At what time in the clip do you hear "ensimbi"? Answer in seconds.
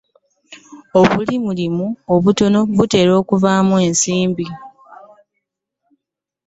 3.87-4.45